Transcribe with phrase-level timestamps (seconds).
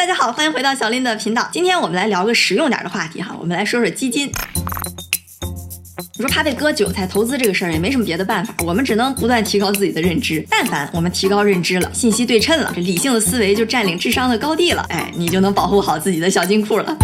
[0.00, 1.46] 大家好，欢迎回到小林的频道。
[1.52, 4.32] 今天我们来聊个实用点的话题哈，我们来说说基金。
[6.16, 10.42] 你说怕被割韭菜投资这个事儿也没什么别的办法，我们只能不断提高自己的认知。
[10.48, 16.96] 但凡我们提高认知了，信息对称了，这理性的思维就占领智商的高地了，哎，你就能保护好自己的小金库了。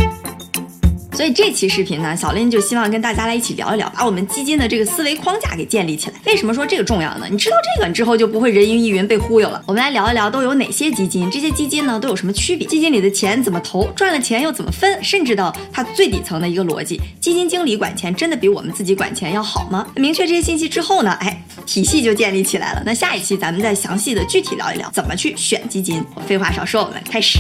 [1.16, 6.16] 所以这期视频呢，小林就希望跟大家来一起聊一聊，把我们基金的这个思维框架给建立起来。
[6.26, 7.26] 为什么说这个重要呢？
[7.30, 9.62] 你知道这个，你之后就不会人云亦云被忽悠了。
[9.66, 12.68] 我们来聊一聊都有哪些基金，这些基金呢都有什么区别？
[12.68, 13.86] 基金里的钱怎么投？
[13.96, 15.02] 赚了钱又怎么分？
[15.02, 19.86] 甚至到它最底层的一个逻辑，基金经理管钱真的比我们自己管钱要好吗？
[19.96, 22.83] 明确这些信息之后呢，哎，体系就建立起来了。
[22.84, 26.05] 那下一期咱们再详细的具体聊一聊怎么去选基金。
[26.27, 27.38] 废话少说，我们开始。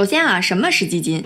[0.00, 1.22] 首先啊，什么是基金？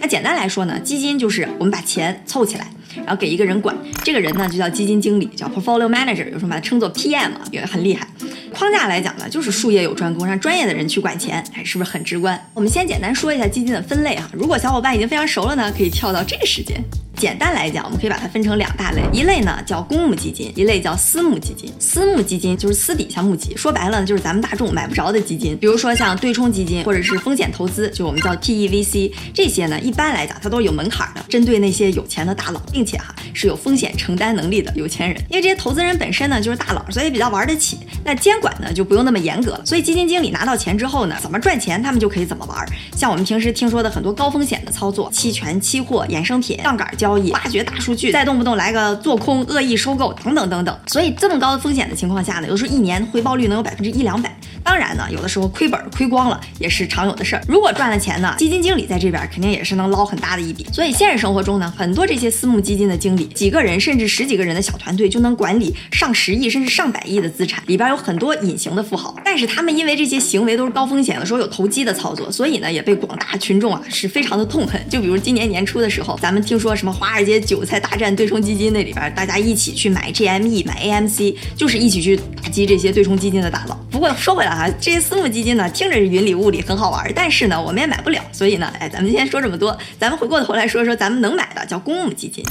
[0.00, 8.08] 那简单来说呢，基金就是我们把钱凑起来，然后给一个人管，这个人呢就叫基金经理，叫 portfolio manager，有时候把它称作 PM，也很厉害。
[8.52, 12.36] 框架来讲呢，就是术业有专攻，让专业的人去管钱，哎，是不是很直观？
[12.54, 16.82] 我们先简单说一下基金的分类啊，如果小伙伴已经非常熟了呢，可以跳到这个时间。
[17.22, 21.72] 简单来讲，我们可以把它分成两大类，一类呢叫公募基金，一类叫私募基金。
[21.78, 35.16] 私募基金就是私底下募集，说白了就是咱们大众买不着的基金，比如说像对冲基金或者是风险投资，就我们叫 PEVC 这些呢，一般来讲它都是有门槛的，针对那些有钱的大佬，并且哈是有风险承担能力的有钱人。
[35.30, 37.78] 因为这些投资人本身呢就是大佬，所以比较玩得起。
[38.04, 42.66] 那监管呢就不用那么严格了，所以基金经理拿到钱之后呢，怎么赚钱他们就可以怎么玩。
[42.96, 47.94] 像我们平时听说的很多高风险的操作，期权、期货、衍生品、杠杆交交易、挖掘大数。
[47.94, 54.34] 据，再动不动来个做空、恶意收购等等等等，所以这么高的风险的情况下呢，有时候一年回报率能有百分之一两百。
[54.64, 57.42] 当然呢，有的时候亏本亏光了也是常有的事儿。
[57.48, 60.66] 如果赚了钱呢，基金经理在这边肯定也是能捞很大的一笔。
[60.72, 69.14] 所以现实生活中呢，很多这些私募基金的经理，几个人甚至十几个人的小团队就能管理上十亿甚至上百亿的资产，里边有很多隐形的富豪。
[69.24, 74.80] 但是他们因为这些行为都是高风险的，说有投机的操作，所以呢也被广大群众啊是非常的痛恨。
[74.88, 83.76] 就比如今年年初的时候，咱们听说什么华尔街韭菜大战对冲基金那里边，大家一起去买 GME 买 AMC，就是一起去打击这些对冲基金的大佬。
[83.90, 92.44] 不过说回来啊，这些私募基金呢，听着是云里雾里很好玩，但是呢，我们也买不了，所以呢，哎，咱们先说这么多，咱们回过头来说说咱们能买的，叫公募基金。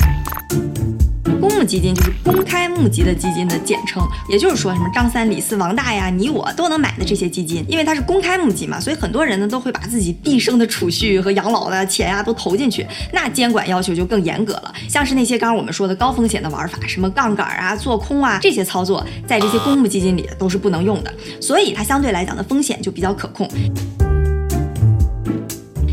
[1.42, 14.72] 公募基金就是公开募集的基金的简称，也就是说，什么张三李四王大呀，你我都能买的这些基金，因为它是公开募集嘛，所以很多人呢都会把自己毕生的储蓄和养老的钱呀都投进去，那监管要求就更严格了。
[14.88, 23.50] 像是那些刚刚我们说的高风险的玩法，什么杠杆啊、做空啊这些操作，在这些公募基金里都是不能用的，所以它相对来讲的风险就比较可控。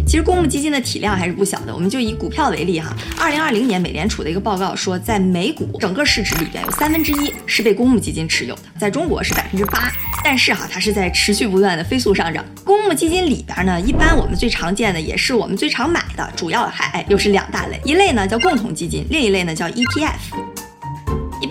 [0.08, 9.92] 其实公募基金的体量还是不小的，我们就以股票为例哈，二零二零年美联储的一个报告说，在美股整个市值里边有三分之一是被公募基金持有的，在中国是百分之八，
[10.24, 12.42] 但是哈，它是在持续不断的飞速上涨。
[12.64, 20.47] 公募基金里边呢，一般我们最常见的也是我们最常买的，主要还又是两大类，一类呢叫共同基金，另一类呢叫 ETF。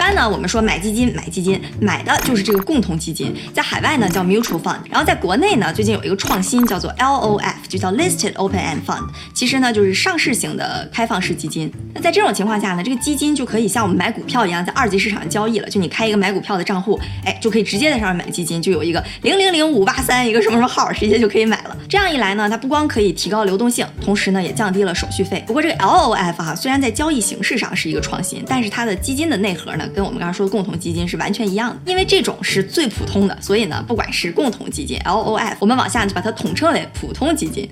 [0.07, 11.69] 一般呢，我们说买基金，买基金买的就是这个共同基金，在海外呢叫 mutual fund，然后在国内呢最近有一个创新叫做 LOF，就叫 listed open end fund，其实呢就是上市型的开放式基金。
[11.93, 21.75] 那在这种情况下呢，这个基金就可以像我们买股票一样，在二级市场交易了，就你开一个买股票的账户，哎，就可以直接在上面买基金，就有一个零零零五八三一个什么什么号，直接就可以买了。
[21.89, 25.43] 这样一来呢，它不光可以提高流动性，同时呢也降低了手续费。
[25.45, 29.85] 不过这个 LOF 哈，虽然在交易形式上是一个创新，但是它的基金的内核呢。
[29.97, 37.67] 跟我们刚刚说的共同基金是完全一样的，因为这种是最普通的，所以呢，不管是共同基金 LOF，我们往下就把它统称为普通基金。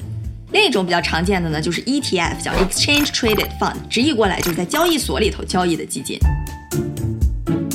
[0.51, 6.17] 另一种比较常见的呢，就是 ETF，叫 Exchange Traded Fund，直译过来就是在交易所里头交易的基金。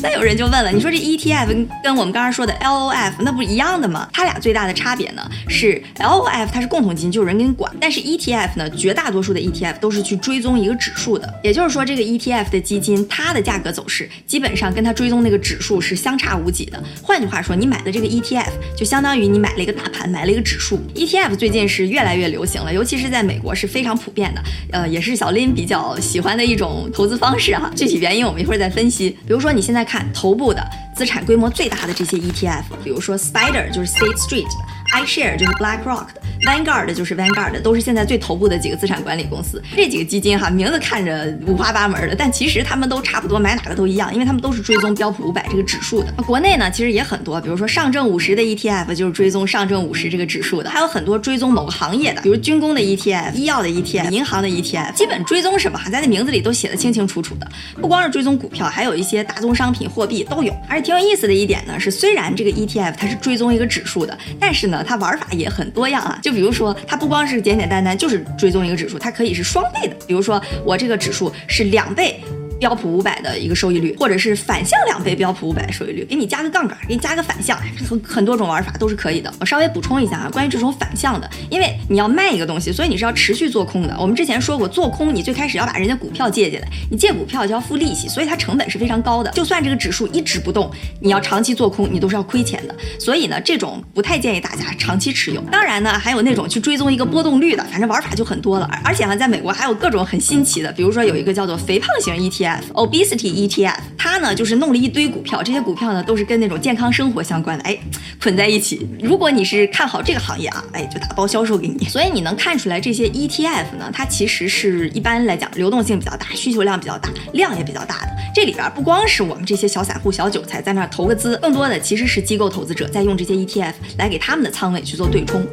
[0.02, 4.08] 那有人就问了，你说这 ETF 跟我们刚刚说的 LOF 那不一样的吗？
[4.12, 16.82] 它俩最大的差别呢是 LOF 它是共同基金，就有人给你管，但是 ETF 呢，绝大多数的 ETF 都是去追踪一个指数的，也就是说这个 ETF 的基金它的价格走势基本上跟它追踪那个指数是相差无几的。
[17.02, 20.80] 换句话说，你买的这个 ETF 就相当于你买了一个大盘，买了一个指数。
[20.94, 24.42] ETF 最近是越来越流行了，尤其是在美国是非常普遍的，
[24.72, 27.70] 呃，也是小林比较喜欢的一种投资方式哈。
[27.76, 29.10] 具体原因我们一会儿再分析。
[29.26, 29.84] 比如说你现在。
[29.90, 30.64] 看头部的
[30.94, 34.46] 资产规模最大的这些 ETF，比如说 Spider 就是 State Street
[34.92, 39.62] iShare 就是 BlackRock 的，Vanguard 就是 Vanguard，都是现在最头部的几个资产管理公司。
[39.76, 46.12] 这几个基金哈，名字看着五花八门的，但其实他们都差不多，买哪个都一样，因为他们都是追踪标普五百这个指数的。
[46.26, 57.46] 国内呢，其实也很多，比如说上证五十的 ETF 就是追踪上证五十这个指数的，还有很多追踪某个行业的，比如军工的 ETF、医药的 ETF、银行的 ETF，基本追踪什么，在那名字里都写的清清楚楚的。
[57.80, 60.52] 不光是追踪股票，还有一些大宗商品、货币都有。
[60.68, 66.18] 而且挺有意思的一点呢，是虽然这个 ETF 它是追踪一个指数的，但是呢，它玩法也很多样啊。
[66.22, 69.96] 就比如说，它不光是简简单单就是追踪一个指数，它可以是双倍的。
[70.06, 72.20] 比如说，我这个指数是两倍。
[72.60, 77.58] 标普五百的一个收益率，或者是反向两倍标普五百的收益率，给你加个杠杆，给你加个反向，
[77.88, 79.32] 很很多种玩法都是可以的。
[79.40, 83.96] 我稍微补充一下啊，关于这种反向的，因为你要卖一个东西，所以你是要持续做空的。
[83.98, 89.30] 我们之前说过，做空你最开始要把人家股票借进来，你借股票就要付利息，所以它成本是非常高的。
[89.30, 90.70] 就算这个指数一直不动，
[91.00, 92.76] 你要长期做空，你都是要亏钱的。
[92.98, 95.40] 所以呢，这种不太建议大家长期持有。
[95.50, 98.68] 当然呢，还有那种去追踪一个波动率的，反正玩法就很多了。
[98.84, 103.40] 而且呢，在美国还有各种很新奇的，比如说有一个叫做肥胖型 ET Obesity。
[103.40, 107.78] ETF，它呢就是弄了一堆股票，这些股票呢都是跟那种健康生活相关的，哎，
[108.20, 108.86] 捆在一起。
[109.00, 111.86] 如果你是看好这个行业啊，哎，就打包销售给你。
[111.86, 118.08] 所以你能看出来，这些 ETF 呢，它其实是一般来讲流动性比较大，需求量比较大，量也比较大的。
[118.34, 125.46] 这里边不光是我们这些小散户、小韭菜在那投个资，更多的其实是机构投资者在用这些 ETF 来给他们的仓位去做对冲。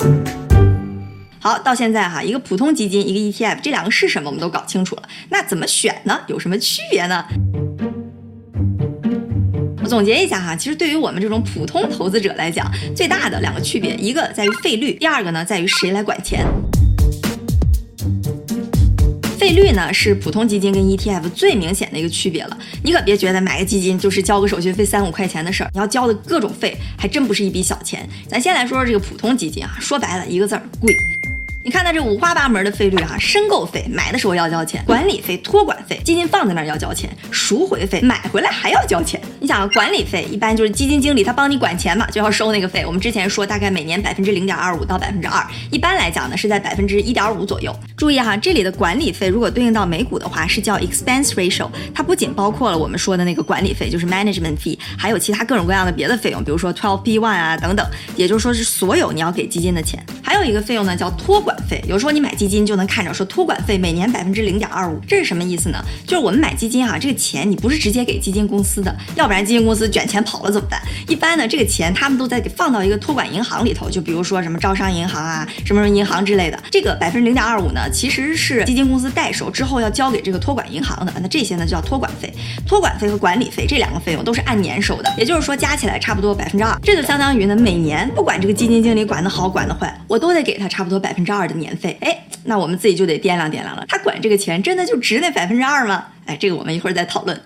[1.48, 5.04] 好，到现在哈，一个普通基金，一个 ETF，这两个是什么，我们都搞清楚了。
[5.30, 6.20] 那怎么选呢？
[6.28, 7.24] 有什么区别呢？
[9.82, 16.46] 我总结一下哈，其实对于我们这种普通投资者来讲，最大的两个区别，一个在于费率，第二个呢在于谁来管钱。
[19.40, 22.58] 费率呢是普通基金跟 ETF 最明显的一个区别了。
[22.84, 28.06] 你可别觉得买个基金就是交个手续费三五块钱的事儿，你要交的各种费还真不是一笔小钱。
[28.28, 30.94] 咱先来说说这个普通基金啊，说白了一个字儿贵。
[31.68, 39.20] 你看它这五花八门的费率啊，申购费买的时候要交钱，管理费、托管费，基金放在那儿要交钱，赎回费买回来还要交钱。
[39.42, 42.86] 你想啊，管理费一般就是基金经理他帮你管钱嘛，就要收那个费。
[42.86, 47.78] 我们之前说大概每年百分之零点二五到百分之二，一般来讲呢是在百分之一点五左右。
[47.98, 57.86] 注意哈，这里的管理费如果对应到美股的话是叫 expense ratio，它不仅包括了我们说的那个管理费，就是 management fee，还有其他各种各样的别的费用，比如说 twelve b one 啊等等，
[58.16, 60.02] 也就是说是所有你要给基金的钱。
[60.24, 65.84] 还有一个费用呢叫托管费，有时候你买基金就能看着说托管费每年百分之零点二五，这是什么意思呢？
[66.06, 70.82] 就是我们买基金哈，这个钱你不是直接给基金公司的，要不然基金公司卷钱跑了怎么办？
[71.08, 76.60] 一般呢，这个钱他们都在给放到一个托管银行里头，就比如说什么招商银行啊，什么什么银行之类的。
[76.70, 81.12] 这个百分之零点二五呢，其实是基金公司代收之后要交给这个托管银行的。
[81.20, 82.32] 那这些呢就叫托管费，
[82.68, 90.68] 托管费和管理费这两个费用都是按年收的，也就是说加起来差不多百分之二，这就相当于呢每年不管这个基金经理管得好管得坏，我都得给他。
[90.68, 93.86] 差不多百分之二的年费，哎，那我们自己就得掂量掂量了。
[93.88, 96.06] 他管这个钱，真的就值那百分之二吗？
[96.26, 97.40] 哎，这个我们一会儿再讨论。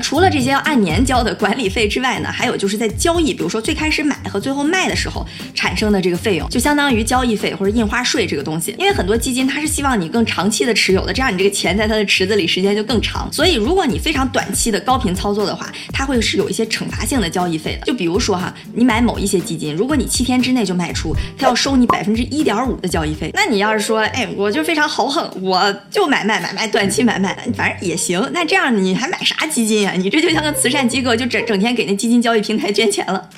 [0.00, 8.74] 除了这些要按年交的管理费之外呢，还有就是在交易，比如说最开始买和最后卖的时候产生的这个费用，就相当于交易费或者印花税这个东西。
[8.78, 13.28] 因为很多基金它是希望你更长期的持有的，这样你这个钱在它的池子里时间就更长。
[13.32, 17.86] 所以如果你非常短期的高频操作的话，它会是有一些惩罚性的交易费的。
[17.86, 23.30] 就比如说哈，你买某一些基金，如果你七天之内就卖出，它要收你百分之一点五的交易费。
[23.34, 28.22] 那你要是说，哎，我就非常豪横，我就买卖买卖短期买卖，反正也行。
[28.32, 33.28] 那这样你还买啥基金你这就像个慈善机构，就整整天给那基金交易平台捐钱了。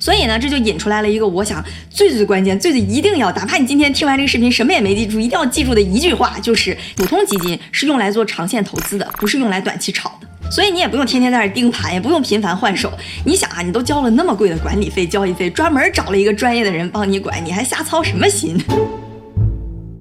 [0.00, 10.50] 所以呢，这就引出来了一个我想最最关键、最最一定要，哪怕你今天听完这个视频什么也没记住，一定要记住的一句话，就是普通基金是用来做长线投资的，不是用来短期炒的。
[10.50, 12.92] 所以你也不用天天在那盯盘，也不用频繁换手。
[13.24, 18.62] 你想啊，你都交了那么贵的管理费、交易费，专门找了一个专业的人帮你管，你还瞎操什么心？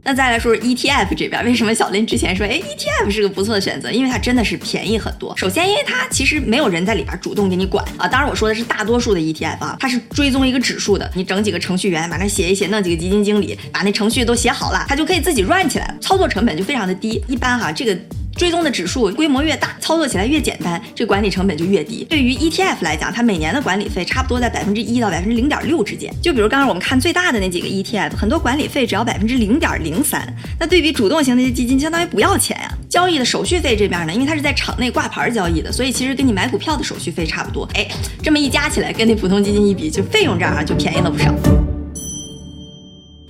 [0.05, 3.89] 那再来说说 ETF 这边，为什么小林之前说，哎，ETF 是个不错的选择？
[3.89, 5.35] 因为它真的是便宜很多。
[5.37, 8.05] 首先，因为它其实没有人在里边主动给你管啊。
[8.05, 11.09] 当然，我说的是大多数的 ETF 啊，它是追踪一个指数的。
[11.15, 17.23] 你整几个程序员，把那写一写，弄几个基金经理，把那程序都写好了，它就可以自己 run 起来了，操作成本就非常的低。
[17.29, 17.97] 一般哈，这个。
[18.35, 22.03] 追踪的指数规模越大，操作起来越简单，这管理成本就越低。
[22.09, 26.11] 对于 ETF 来讲，它每年的管理费差不多在百分之一到百分之零点六之间。
[26.21, 30.21] 就比如刚刚我们看最大的那几个 ETF，很多管理费只要百分之零点零三。
[30.59, 32.71] 那对比主动型那些基金，相当于不要钱呀。
[32.89, 37.67] 交易的手续费这边呢，因为它是在场内挂牌交易的，所以其实跟你买股票的手续费差不多。
[37.75, 37.87] 哎，
[38.21, 41.33] 这么一加起来，跟那普通基金一比，就费用这儿啊就便宜了不少。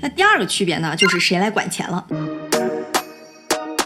[0.01, 2.05] 那第二个区别呢，就是谁来管钱了。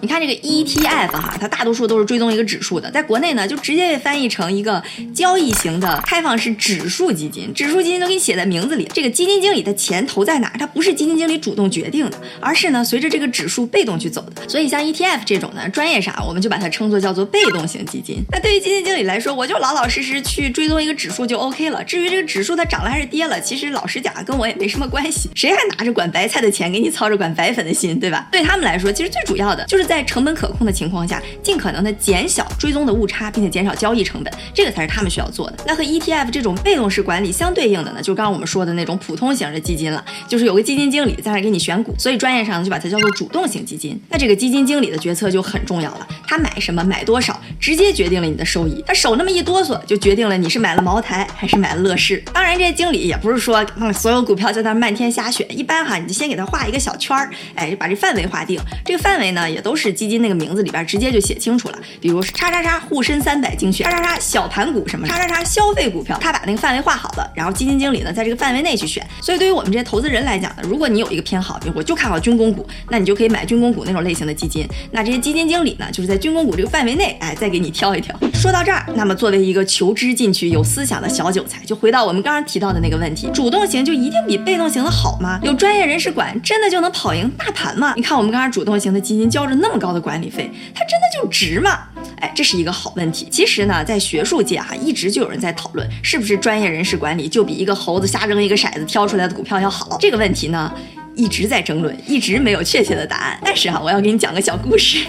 [0.07, 4.81] 你看这个 ETF 哈，它大多数都是追踪一个指数的，在国内呢就直接被翻译成一个
[5.13, 8.89] 交易型的开放式指数基金，指数基金都给你写在名字里。
[8.93, 14.47] 这个基金经理的钱投在哪，它不是基金经理主动决定的，而是呢随着这个指数被动去走的。
[14.47, 18.23] 所以像 ETF 这种呢，专业上我们就把它称作叫做被动型基金。
[18.31, 21.83] 那对于基金经理来说，我就老老实实去追踪一个指数就 OK 了。
[21.83, 25.29] 至于这个指数它涨了还是跌了，其实老实讲跟我也没什么关系。
[25.35, 28.29] 谁还拿着管白菜的钱给你操着管白粉的心，对吧？
[28.31, 35.57] 对他们来说，其实最主要的就是在在成本可控的情况下，尽可能的减小追踪的误差，并且减少交易成本，这个才是他们需要做的。
[35.65, 43.99] 那和 ETF 这种被动式管理相对应的呢，就刚刚我们说的那种普通型的基金了，就是有个基金经理在那给你选股，所以专业上就把它叫做主动型基金。
[44.09, 48.83] 那这个基金经理的决策就很重要了，他买什么买多少，直接决定了你的收益。
[48.85, 52.23] 他手那么一哆嗦，就决定了你是买了茅台还是买了乐视。
[52.31, 58.61] 当然，这些经理也不是说所有股票在那漫天瞎选，一般哈，你就先给他画一个小圈儿，哎，把这范围划定。
[58.85, 69.05] 这个范围呢，也都是基金那个名字里边直接就写清楚了，比如叉叉叉沪深三百精选，叉叉叉小盘股什么，叉叉叉消费股票，他把那个范围画好了，然后基金经理呢在这个范围内去选。
[69.21, 74.67] 所以对于我们这些投资人来讲呢，如果你有一个偏好，比如我就看好军工股，那你就可以买军工股那种类型的基金。
[74.91, 78.17] 那这些基金经理呢，就是在军工股这个范围内，哎，再给你挑一挑。
[78.37, 85.39] 说到这儿，那么作为一个求知进取、有思想的小韭菜，就回到我们刚刚提到的那个问题：主动型就一定比被动型的好吗？
[85.41, 87.93] 有专业人士管，真的就能跑赢大盘吗？
[87.95, 91.79] 你看我们刚刚主动型的基金交着那么高的管理费，它真的就值吗？
[92.19, 93.27] 哎，这是一个好问题。
[93.31, 99.97] 其实呢，在学术界哈，一直就有人在讨论，是不是专业人士管理就比一个猴子瞎扔一个骰子挑出来的股票要好？
[99.99, 100.71] 这个问题呢，
[101.15, 103.39] 一直在争论，一直没有确切的答案。
[103.43, 104.99] 但是哈，我要给你讲个小故事，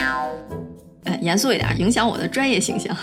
[1.20, 2.96] 严肃一点，影响我的专业形象。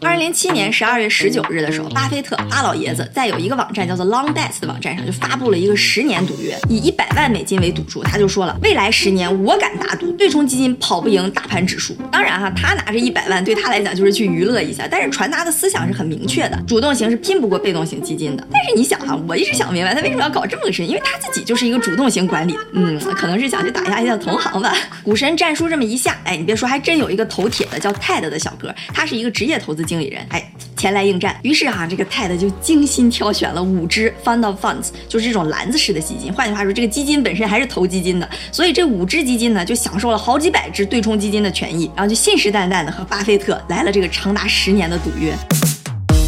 [0.00, 11.94] 二零零七年十二月十九日的时候，巴菲特巴老爷子在有一个网站叫做 Long Bets 的网站上就发布了一个十年赌约，以一百万美金为赌注，他就说了，未来十年我敢打赌，对冲基金跑不赢大盘指数。
[12.12, 18.46] 当然哈，他拿着一百万对他来讲就是去娱乐一下，但是传达的思想是很明确的，主动型是拼不过被动型基金的。
[18.52, 24.72] 但是你想哈，我一直想不明白他为什么要搞这么个事，因为他自己就是一个主动型管理，嗯，可能是想去打压一下同行吧。
[25.02, 30.52] 股神战书这么一下，哎，你别说，还真有一个头铁的叫 Ted 的小哥，他是一个职业投资经理人，哎。
[30.76, 36.32] 前来应战，于是哈，这个泰德就精心挑选了五只 Fund of Funds，就是这种篮子式的基金。
[36.32, 45.36] 换句话说，这个基金本身还是投基金的，所以这五只基金呢，就享受了好几百只对冲基金的权益，然后就信誓旦旦的和巴菲特来了这个长达十年的赌约。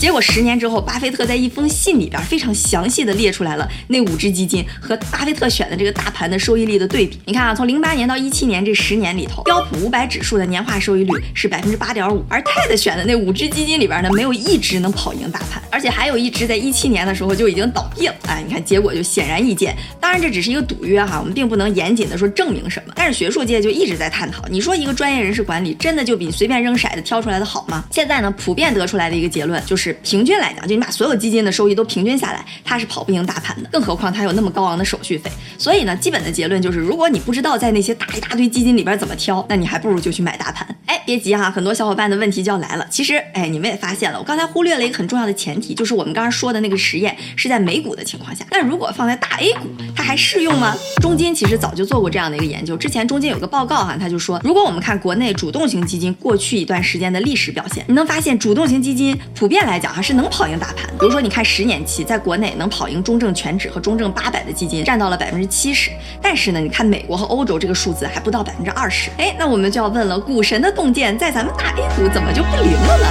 [0.01, 7.19] 结果十年之后，巴菲特在一封信里边非常详细的列出来了那五只基金和巴菲特选的这个大盘的收益率的对比。
[7.27, 18.15] 你看啊，从零八年到一七年这十年里头，标普五百指数的年化收益率是百分之八点五，而泰的选的那五只基金里边呢，没有一只能跑赢大盘，而且还有一只在一七年的时候就已经倒闭了。
[18.27, 19.77] 哎，你看结果就显然易见。
[20.01, 22.95] 当然这只是一个赌约哈，我们并不能严谨的说证明什么。
[22.97, 27.85] 但是学术界就一直在探讨，你说一个专业人士管理真的就比随便扔骰子挑出来的好吗？
[27.91, 29.90] 现在呢，普遍得出来的一个结论就是。
[30.03, 33.69] 平均来讲，就你把所有基金的收益都平均下来，它是跑不赢大盘的。
[33.71, 35.31] 更何况它有那么高昂的手续费。
[35.59, 40.67] 所以呢，基本的结论就是，如果你不知道在那些大一大堆基金里边怎么挑，那你还不如就去买大盘。
[40.87, 42.87] 哎，别急哈，很多小伙伴的问题就要来了。
[42.91, 48.45] 其实，哎，你们也发现了，我刚才忽略了一个很重要的前提，就是我们刚刚说的那个实验是在美股的情况下。
[48.51, 50.75] 那如果放在大 A 股，它还适用吗？
[51.01, 60.87] 中金其实早就做过这样的一个研究，之前中金有个报告哈，他就说，如果我们看国内主动型基金过去一段时间的历史表现，你能发现主动型基金普遍来讲还是能跑赢大盘。
[60.91, 69.11] 比如说，你看十年期，在国内能跑赢中证全指和中证八百的基金占到了百分之七十，但是呢，你看美国和欧洲这个数字还不到百分之二十。
[69.17, 73.07] 哎，那我们就要问了，股神的洞见在咱们大 A 股怎么就不灵了呢？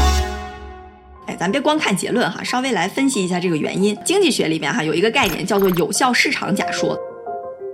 [1.27, 3.97] 哎，咱别光看结论哈，稍微来分析一下这个原因。
[4.05, 6.97] 经济学里面哈有一个概念叫做有效市场假说。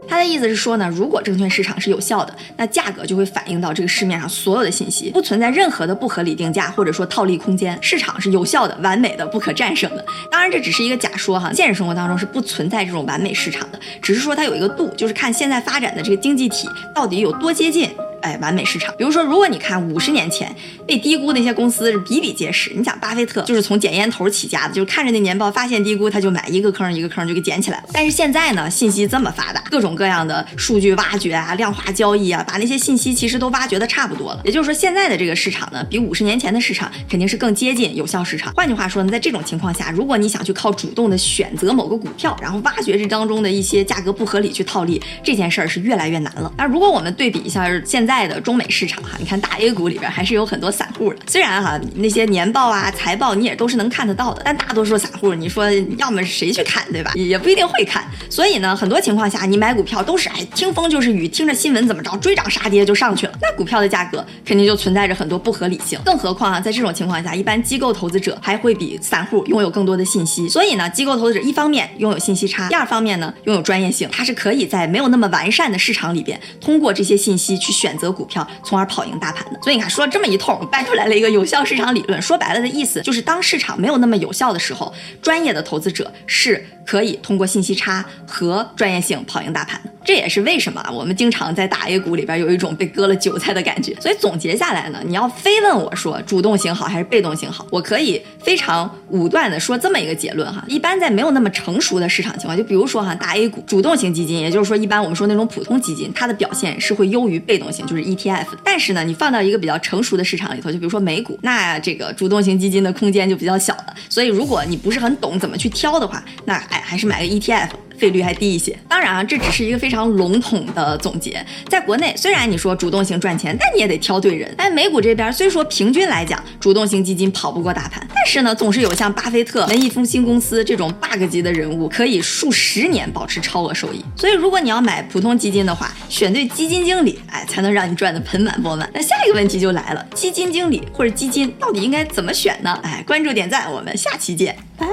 [0.07, 10.05] 他的意思是说呢，如果证券市场是有效的，那价格就会反映到这个市面上所有的信息，不存在任何的不合理定价或者说套利空间，市场是有效的、完美的、不可战胜的。
[10.31, 17.89] 当然，这只是一个假说哈，现实生活当中是不存在这种完美市场的，只是说它有一个度，就是看现在发展的这个经济体到底有多接近。
[18.25, 18.91] 哎，完美市场。
[18.97, 20.53] 比如说，如果你看五十年前
[20.87, 22.71] 被低估那些公司是比比皆是。
[22.73, 27.83] 你想，巴菲特就是从捡烟头起家的，就是看着那年报发现低估，他就买一个坑一个坑就给捡起来了。
[27.93, 34.41] 但是现在呢，信息这么发达，各种各样的数据挖掘啊、量化交易啊，把那些信息其实都挖掘的差不多了。
[34.43, 38.51] 也就是说，现在的这个市场呢，比五十年前的市场肯定是更接近有效市场。
[38.55, 46.51] 换句话说呢，在这种情况下，如果你想去靠主动的选择某个股票，然后挖掘这当中的一些价格不合理去套利，这件事儿是越来越难了。
[46.57, 48.14] 那如果我们对比一下现在。
[48.15, 51.19] 在的中美市场哈，你看大 A 股里边还是有很多散户的。
[51.27, 57.11] 虽然哈那些年报啊、财报你也都是能看得到的，但大多数散户你说要么谁去看对吧？
[57.15, 58.05] 也不一定会看。
[58.29, 65.99] 所以呢，很多情况下你买股票都是哎听风就是雨，听着新闻怎么着追涨杀跌就上去了，那股票的价格肯定就存在着很多不合理性。
[66.05, 70.47] 更何况啊，在这种情况下，一般机构投资者还会比散户拥有更多的信息。
[70.47, 79.59] 所以呢，机构投资者一方面拥有信息差，第二方面呢拥有专业性，它是可以在没有那么完善的市场里边，通过这些信息去选择股票，从而跑赢大盘的。
[79.61, 82.21] 所以你看，说了这么一通，掰出来了一个有效市场理论。
[82.21, 89.89] 说白了的意思就是，当市场没有那么有效的时候，专业的投资者是可以通过信息差和专业性跑赢大盘的。
[90.05, 93.95] 这也是为什么我们经常在大 A 股里边有一种被割了韭菜的感觉。
[93.99, 100.63] 所以总结下来呢，你要非问我说主动型好还是被动型好，我可以非常武断的说这么一个结论哈。
[100.67, 108.45] 一般在没有那么成熟的市场情况，就比如说哈大 A 股主动型基金，也就是说一般我们说那种普通基金，它的表现是会优于被动型，就是 ETF。
[108.63, 113.95] 但是呢，你放到一个比较成熟的市场里头，就比如说美股，那这个主动型基金的空间就比较小了。
[114.07, 117.69] 所以如果你不是很懂怎么去挑的话，那哎还是买个 ETF。
[117.97, 121.43] 费率还低一些，当然啊，这只是一个非常笼统的总结。
[121.69, 124.53] 在国内，虽然你说主动型赚钱，但你也得挑对人。
[124.57, 134.03] 哎，美股这边虽说平均来讲，主动型基金跑不过大盘，但是呢，总是有像巴菲特、文艺复兴公司这种 bug 级的人物，可以数十年保持超额收益。
[134.15, 138.89] 所以，如果你要买普通基金的话，选对基金经理，哎，才能让你赚得盆满钵满。
[138.93, 142.79] 那下一个问题就来了，基金经理或者基金到底应该怎么选呢？
[142.83, 144.85] 哎，关注点赞，我们下期见，拜。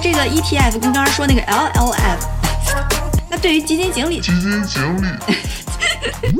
[0.00, 2.18] 这个 ETF 跟刚刚说那个 LLF，
[3.28, 5.08] 那对于基金经理，基金经理。